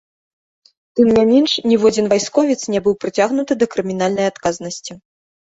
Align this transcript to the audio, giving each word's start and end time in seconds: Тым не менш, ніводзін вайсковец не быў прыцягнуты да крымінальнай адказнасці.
Тым 0.99 1.07
не 1.17 1.25
менш, 1.31 1.51
ніводзін 1.73 2.05
вайсковец 2.15 2.57
не 2.77 2.83
быў 2.89 2.97
прыцягнуты 3.05 3.53
да 3.61 3.65
крымінальнай 3.77 4.27
адказнасці. 4.33 4.91